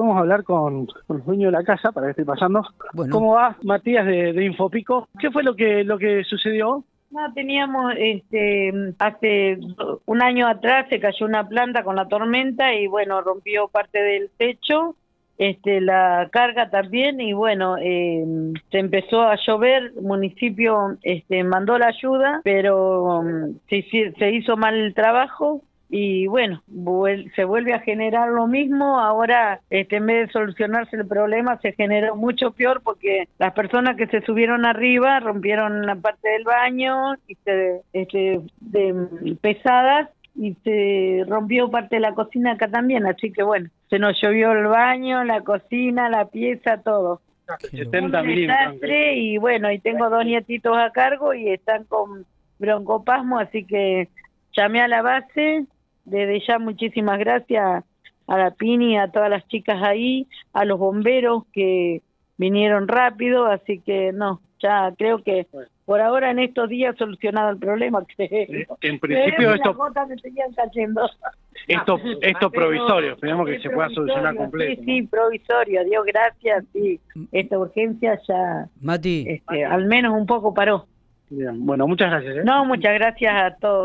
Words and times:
podemos 0.00 0.18
hablar 0.18 0.44
con, 0.44 0.86
con 0.86 1.18
los 1.18 1.26
dueños 1.26 1.52
de 1.52 1.58
la 1.58 1.64
casa 1.64 1.92
para 1.92 2.06
que 2.06 2.10
esté 2.12 2.24
pasando. 2.24 2.62
Bueno. 2.94 3.12
¿Cómo 3.12 3.34
va, 3.34 3.56
Matías 3.62 4.06
de, 4.06 4.32
de 4.32 4.44
Infopico? 4.46 5.08
¿Qué 5.18 5.30
fue 5.30 5.42
lo 5.42 5.54
que 5.54 5.84
lo 5.84 5.98
que 5.98 6.24
sucedió? 6.24 6.84
No, 7.10 7.32
teníamos, 7.34 7.92
este, 7.98 8.72
hace 8.98 9.58
un 10.06 10.22
año 10.22 10.46
atrás 10.46 10.86
se 10.88 11.00
cayó 11.00 11.26
una 11.26 11.46
planta 11.46 11.82
con 11.82 11.96
la 11.96 12.06
tormenta 12.06 12.72
y 12.72 12.86
bueno, 12.86 13.20
rompió 13.20 13.66
parte 13.68 14.00
del 14.00 14.30
techo, 14.38 14.94
este, 15.36 15.80
la 15.80 16.28
carga 16.30 16.70
también 16.70 17.20
y 17.20 17.32
bueno, 17.32 17.76
eh, 17.78 18.24
se 18.70 18.78
empezó 18.78 19.22
a 19.22 19.36
llover, 19.44 19.92
el 19.96 20.02
municipio 20.02 20.96
este, 21.02 21.42
mandó 21.42 21.78
la 21.78 21.88
ayuda, 21.88 22.40
pero 22.44 23.18
um, 23.18 23.58
se, 23.68 23.82
se 24.16 24.30
hizo 24.30 24.56
mal 24.56 24.76
el 24.76 24.94
trabajo 24.94 25.62
y 25.92 26.28
bueno, 26.28 26.62
vuel- 26.68 27.34
se 27.34 27.44
vuelve 27.44 27.74
a 27.74 27.80
generar 27.80 28.28
lo 28.28 28.46
mismo. 28.46 29.00
Ahora, 29.00 29.60
este, 29.70 29.96
en 29.96 30.06
vez 30.06 30.26
de 30.28 30.32
solucionarse 30.32 30.96
el 30.96 31.06
problema, 31.06 31.58
se 31.60 31.72
generó 31.72 32.14
mucho 32.14 32.52
peor 32.52 32.80
porque 32.82 33.28
las 33.38 33.52
personas 33.54 33.96
que 33.96 34.06
se 34.06 34.20
subieron 34.22 34.64
arriba 34.64 35.18
rompieron 35.18 35.84
la 35.84 35.96
parte 35.96 36.28
del 36.28 36.44
baño 36.44 37.14
y 37.26 37.34
se, 37.44 37.80
este, 37.92 38.40
de, 38.60 39.36
pesadas 39.40 40.10
y 40.36 40.54
se 40.62 41.24
rompió 41.26 41.68
parte 41.70 41.96
de 41.96 42.00
la 42.00 42.14
cocina 42.14 42.52
acá 42.52 42.68
también. 42.68 43.04
Así 43.06 43.32
que 43.32 43.42
bueno, 43.42 43.68
se 43.88 43.98
nos 43.98 44.20
llovió 44.22 44.52
el 44.52 44.66
baño, 44.68 45.24
la 45.24 45.40
cocina, 45.40 46.08
la 46.08 46.26
pieza, 46.26 46.78
todo. 46.78 47.20
70 47.58 48.22
Un 48.22 48.28
desastre 48.28 49.16
y 49.16 49.38
bueno, 49.38 49.72
y 49.72 49.80
tengo 49.80 50.08
dos 50.08 50.24
nietitos 50.24 50.76
a 50.78 50.90
cargo 50.92 51.34
y 51.34 51.48
están 51.48 51.82
con 51.82 52.24
broncopasmo, 52.60 53.40
así 53.40 53.64
que 53.64 54.08
llamé 54.52 54.80
a 54.82 54.88
la 54.88 55.02
base. 55.02 55.64
Desde 56.10 56.40
ya 56.46 56.58
muchísimas 56.58 57.18
gracias 57.18 57.84
a 58.26 58.38
la 58.38 58.50
Pini, 58.52 58.98
a 58.98 59.08
todas 59.08 59.30
las 59.30 59.46
chicas 59.48 59.82
ahí, 59.82 60.26
a 60.52 60.64
los 60.64 60.78
bomberos 60.78 61.44
que 61.52 62.02
vinieron 62.36 62.88
rápido, 62.88 63.46
así 63.46 63.80
que 63.80 64.12
no, 64.12 64.40
ya 64.60 64.92
creo 64.96 65.22
que 65.22 65.46
por 65.84 66.00
ahora 66.00 66.30
en 66.30 66.38
estos 66.38 66.68
días 66.68 66.96
solucionado 66.96 67.50
el 67.50 67.58
problema. 67.58 68.04
creo. 68.16 68.78
En 68.82 68.98
principio 68.98 69.54
esto 69.54 69.74
esto 71.66 71.98
esto 72.22 72.50
provisorio, 72.50 73.12
esperemos 73.12 73.46
que 73.46 73.56
Es 73.56 73.62
se 73.62 73.70
pueda 73.70 73.88
solucionar 73.90 74.36
completo. 74.36 74.82
Sí, 74.82 74.84
sí, 74.84 75.02
provisorio, 75.02 75.84
Dios 75.84 76.04
gracias, 76.06 76.64
sí. 76.72 77.00
Esta 77.32 77.58
urgencia 77.58 78.20
ya, 78.28 78.68
Mati, 78.80 79.24
este, 79.28 79.64
al 79.64 79.86
menos 79.86 80.12
un 80.14 80.26
poco 80.26 80.54
paró. 80.54 80.86
Bien, 81.30 81.64
bueno, 81.64 81.86
muchas 81.86 82.10
gracias. 82.10 82.38
¿eh? 82.38 82.42
No, 82.44 82.64
muchas 82.64 82.94
gracias 82.94 83.32
a 83.34 83.56
todos. 83.56 83.78